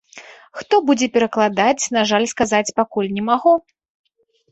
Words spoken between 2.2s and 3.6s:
сказаць пакуль не магу.